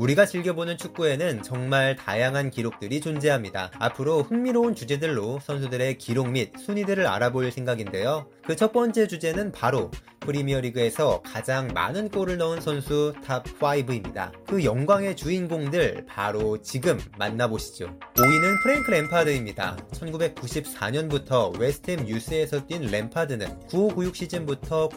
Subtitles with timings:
[0.00, 3.70] 우리가 즐겨보는 축구에는 정말 다양한 기록들이 존재합니다.
[3.78, 8.26] 앞으로 흥미로운 주제들로 선수들의 기록 및 순위들을 알아볼 생각인데요.
[8.46, 9.90] 그 첫 번째 주제는 바로
[10.20, 14.32] 프리미어리그에서 가장 많은 골을 넣은 선수 top 5입니다.
[14.46, 17.98] 그 영광의 주인공들 바로 지금 만나보시죠.
[18.16, 19.78] 5위는 프랭크 램파드입니다.
[19.92, 24.90] 1994년부터 웨스트햄 유스에서 뛴 램파드는 9596 시즌부터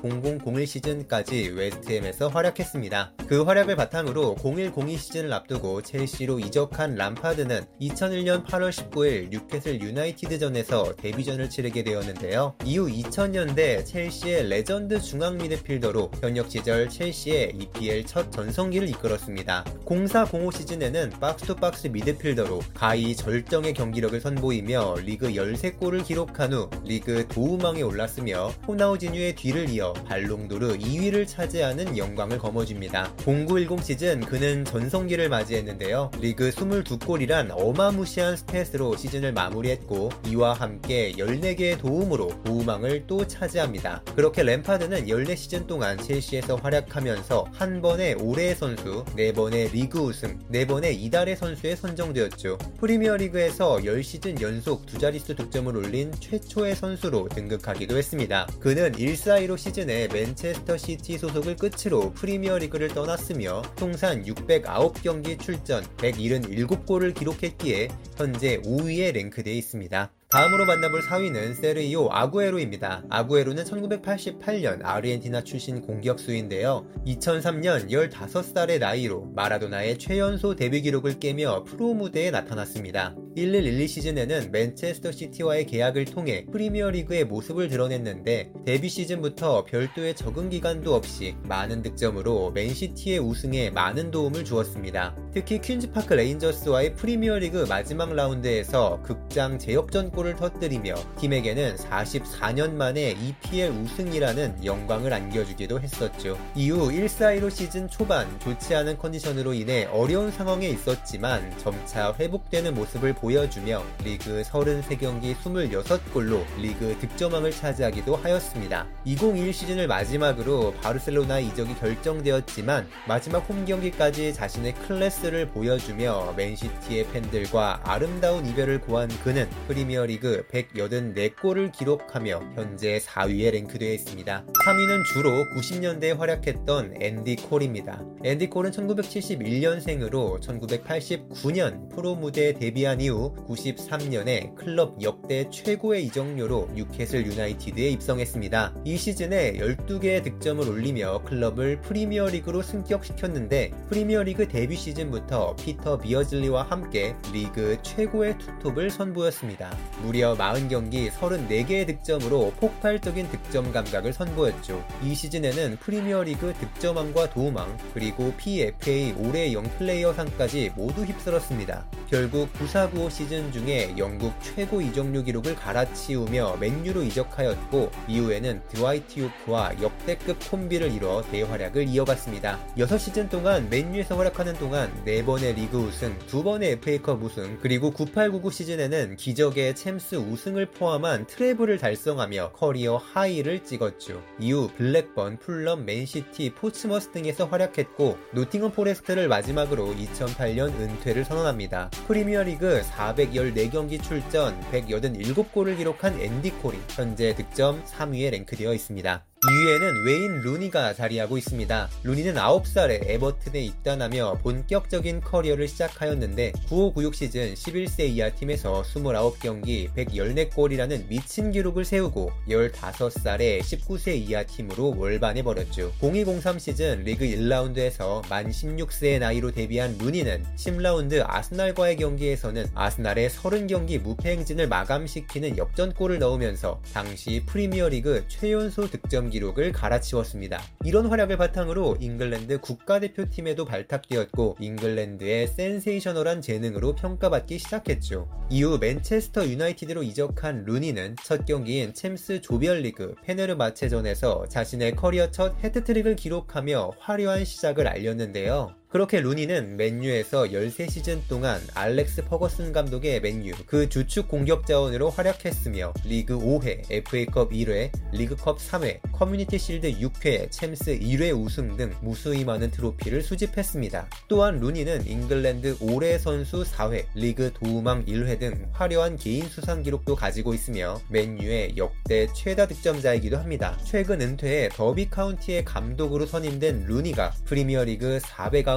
[0.43, 3.13] 0001 시즌까지 웨스트햄에서 활약했습니다.
[3.27, 11.49] 그 활약을 바탕으로 0102 시즌을 앞두고 첼시로 이적한 람파드는 2001년 8월 19일 뉴캐슬 유나이티드전에서 데뷔전을
[11.49, 12.55] 치르게 되었는데요.
[12.65, 19.65] 이후 2000년대 첼시의 레전드 중앙 미드필더로 현역 시절 첼시의 EPL 첫 전성기를 이끌었습니다.
[19.85, 27.27] 0405 시즌에는 box to box 미드필더로 가히 절정의 경기력을 선보이며 리그 13골을 기록한 후 리그
[27.27, 33.13] 도움왕에 올랐으며 호나우지뉴의 뒤를 이어 발롱도르 2위를 차지하는 영광을 거머쥡니다.
[33.25, 36.11] 0910 시즌 그는 전성기를 맞이했는데요.
[36.19, 44.03] 리그 22골이란 어마무시한 stat으로 시즌을 마무리했고 이와 함께 14개의 도움으로 도우망을 또 차지합니다.
[44.15, 50.65] 그렇게 램파드는 14시즌 동안 첼시에서 활약하면서 한 번의 올해의 선수, 네 번의 리그 우승, 네
[50.65, 52.57] 번의 이달의 선수에 선정되었죠.
[52.79, 58.47] 프리미어리그에서 10시즌 연속 두 자릿수 득점을 올린 최초의 선수로 등극하기도 했습니다.
[58.59, 64.23] 그는 1-4-2로 시즌에 맨체스터 시티 소속을 끝으로 프리미어리그를 떠났으며 통산
[64.63, 70.11] 609경기 출전 177골을 기록했기에 현재 5위에 랭크되어 있습니다.
[70.29, 73.03] 다음으로 만나볼 4위는 세르히오 아구에로입니다.
[73.07, 76.87] 아구에로는 1988년 아르헨티나 출신 공격수인데요.
[77.05, 83.15] 2003년 15살의 나이로 마라도나의 최연소 데뷔 기록을 깨며 프로 무대에 나타났습니다.
[83.35, 91.35] 1112 시즌에는 맨체스터 시티와의 계약을 통해 프리미어리그에 모습을 드러냈는데 데뷔 시즌부터 별도의 적응 기간도 없이
[91.43, 95.15] 많은 득점으로 맨시티의 우승에 많은 도움을 주었습니다.
[95.33, 104.63] 특히 퀸즈파크 레인저스와의 프리미어리그 마지막 라운드에서 극장 재역전골 골을 터뜨리며 팀에게는 44년 만에 EPL 우승이라는
[104.63, 106.37] 영광을 안겨주기도 했었죠.
[106.55, 113.81] 이후 1415 시즌 초반 좋지 않은 컨디션으로 인해 어려운 상황에 있었지만 점차 회복되는 모습을 보여주며
[114.03, 118.85] 리그 33경기 26골로 리그 득점왕을 차지하기도 하였습니다.
[119.05, 128.45] 2021 시즌을 마지막으로 바르셀로나 이적이 결정되었지만 마지막 홈 경기까지 자신의 클래스를 보여주며 맨시티의 팬들과 아름다운
[128.45, 134.43] 이별을 고한 그는 프리미어리 리그 184골을 기록하며 현재 4위에 랭크되어 있습니다.
[134.65, 138.03] 3위는 주로 90년대에 활약했던 앤디 콜입니다.
[138.25, 147.89] 앤디 콜은 1971년생으로 1989년 프로 무대에 데뷔한 이후 93년에 클럽 역대 최고의 이적료로 뉴캐슬 유나이티드에
[147.89, 148.73] 입성했습니다.
[148.85, 157.77] 이 시즌에 12개의 득점을 올리며 클럽을 프리미어리그로 승격시켰는데 프리미어리그 데뷔 시즌부터 피터 비어즐리와 함께 리그
[157.83, 159.75] 최고의 투톱을 선보였습니다.
[160.01, 164.83] 무려 40경기 34개의 득점으로 폭발적인 득점 감각을 선보였죠.
[165.03, 171.85] 이 시즌에는 프리미어리그 득점왕과 도움왕 그리고 PFA 올해 Young Player상까지 모두 휩쓸었습니다.
[172.09, 180.37] 결국 9495 시즌 중에 영국 최고 이적료 기록을 갈아치우며 맨유로 이적하였고 이후에는 드와이트 요크와 역대급
[180.51, 182.59] 콤비를 이뤄 대활약을 이어갔습니다.
[182.77, 189.75] 6시즌 동안 맨유에서 활약하는 동안 4번의 리그 우승, 2번의 FA컵 우승, 그리고 9899 시즌에는 기적의
[189.75, 194.23] 챔 챔스 우승을 포함한 트레블을 달성하며 career high를 찍었죠.
[194.39, 201.91] 이후 블랙번, 풀럼, 맨시티, 포츠머스 등에서 활약했고 노팅엄 포레스트를 마지막으로 2008년 은퇴를 선언합니다.
[202.07, 209.25] 프리미어리그 414경기 출전 187골을 기록한 앤디 콜이 현재 득점 3위에 랭크되어 있습니다.
[209.43, 211.89] 2위에는 웨인 루니가 자리하고 있습니다.
[212.03, 221.51] 루니는 9살에 에버튼에 입단하며 본격적인 커리어를 시작하였는데 9596 시즌 11세 이하 팀에서 29경기 114골이라는 미친
[221.51, 225.91] 기록을 세우고 15살에 19세 이하 팀으로 월반해버렸죠.
[226.01, 234.31] 0203 시즌 리그 1라운드에서 만 16세의 나이로 데뷔한 루니는 10라운드 아스날과의 경기에서는 아스날의 30경기 무패
[234.31, 240.61] 행진을 마감시키는 역전골을 넣으면서 당시 프리미어리그 최연소 득점 기록을 갈아치웠습니다.
[240.85, 248.29] 이런 활약을 바탕으로 잉글랜드 국가대표팀에도 발탁되었고 잉글랜드의 sensational한 재능으로 평가받기 시작했죠.
[248.51, 256.91] 이후 맨체스터 유나이티드로 이적한 루니는 첫 경기인 챔스 조별리그 페네르바체전에서 자신의 커리어 첫 해트트릭을 기록하며
[256.99, 258.82] 화려한 시작을 알렸는데요.
[258.93, 266.37] 그렇게 루니는 맨유에서 13시즌 동안 알렉스 퍼거슨 감독의 맨유 그 주축 공격 자원으로 활약했으며 리그
[266.37, 273.23] 5회, FA컵 1회, 리그컵 3회, 커뮤니티 실드 6회, 챔스 1회 우승 등 무수히 많은 트로피를
[273.23, 274.09] 수집했습니다.
[274.27, 280.53] 또한 루니는 잉글랜드 올해 선수 4회, 리그 도움왕 1회 등 화려한 개인 수상 기록도 가지고
[280.53, 283.75] 있으며 맨유의 역대 최다 득점자이기도 합니다.
[283.85, 288.19] 최근 은퇴해 더비 카운티의 감독으로 선임된 루니가 프리미어리그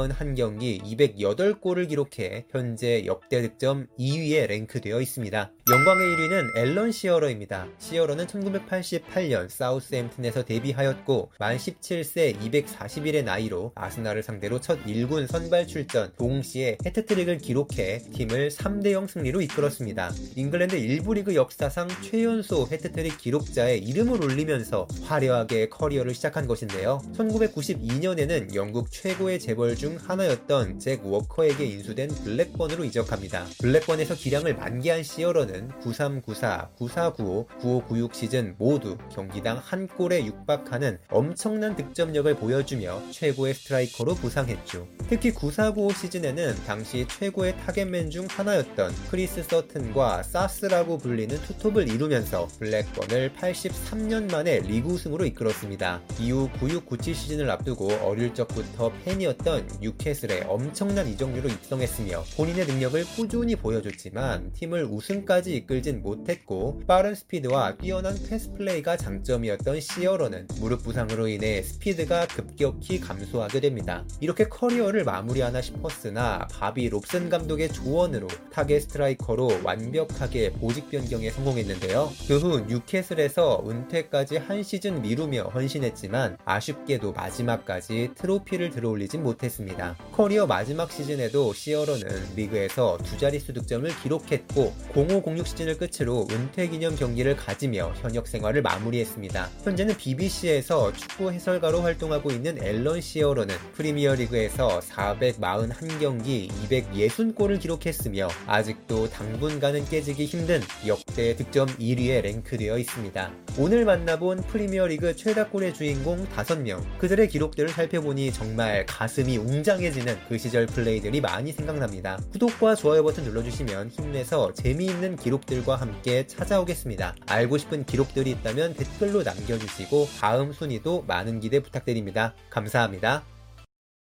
[0.09, 5.53] 491경기 208골을 기록해 현재 역대 득점 2위에 랭크되어 있습니다.
[5.71, 7.67] 영광의 1위는 앨런 시어러입니다.
[7.79, 16.79] 시어러는 1988년 사우스햄튼에서 데뷔하였고 만 17세 241일의 나이로 아스날을 상대로 첫 1군 선발 출전 동시에
[16.85, 20.13] 해트트릭을 기록해 팀을 3대0 승리로 이끌었습니다.
[20.37, 27.01] 잉글랜드 1부 리그 역사상 최연소 해트트릭 기록자에 이름을 올리면서 화려하게 커리어를 시작한 것인데요.
[27.17, 33.47] 1992년에는 영국 최고의 재벌 중 하나였던 잭 워커에게 인수된 블랙번으로 이적합니다.
[33.61, 42.35] 블랙번에서 기량을 만개한 시어러는 9394, 9495, 9596 시즌 모두 경기당 한 골에 육박하는 엄청난 득점력을
[42.35, 44.87] 보여주며 최고의 스트라이커로 부상했죠.
[45.09, 52.49] 특히 9495 시즌에는 당시 최고의 target man 중 하나였던 크리스 서튼과 SAS라고 불리는 투톱을 이루면서
[52.59, 56.03] 블랙번을 83년 만에 리그 우승으로 이끌었습니다.
[56.21, 64.53] 이후 9697 시즌을 앞두고 어릴 적부터 팬이었던 뉴캐슬에 엄청난 이적료로 입성했으며 본인의 능력을 꾸준히 보여줬지만
[64.55, 72.27] 팀을 우승까지 이끌진 못했고 빠른 스피드와 뛰어난 패스 플레이가 장점이었던 시어러는 무릎 부상으로 인해 스피드가
[72.29, 74.05] 급격히 감소하게 됩니다.
[74.21, 82.11] 이렇게 커리어를 마무리하나 싶었으나 바비 롭슨 감독의 조언으로 타겟 스트라이커로 완벽하게 보직 변경에 성공했는데요.
[82.29, 89.66] 그 후 뉴캐슬에서 은퇴까지 한 시즌 미루며 헌신했지만 아쉽게도 마지막까지 트로피를 들어올리진 못했습니다.
[90.13, 96.97] 커리어 마지막 시즌에도 시어러는 리그에서 두 자릿수 득점을 기록했고 0506 16 시즌을 끝으로 은퇴 기념
[96.97, 99.51] 경기를 가지며 현역 생활을 마무리했습니다.
[99.63, 110.27] 현재는 BBC에서 축구 해설가로 활동하고 있는 앨런 시어러는 프리미어리그에서 441경기 260골을 기록했으며 아직도 당분간은 깨지기
[110.27, 113.46] 힘든 역대 득점 1위에 랭크되어 있습니다.
[113.59, 121.23] 오늘 만나본 프리미어리그 최다골의 주인공 5명 그들의 기록들을 살펴보니 정말 가슴이 웅장해지는 그 시절 플레이들이
[121.23, 122.19] 많이 생각납니다.
[122.33, 127.17] 구독과 좋아요 버튼 눌러주시면 힘내서 재미있는 기록들과 함께 찾아오겠습니다.
[127.27, 132.35] 알고 싶은 기록들이 있다면 댓글로 남겨주시고 다음 순위도 많은 기대 부탁드립니다.
[132.51, 133.36] 감사합니다.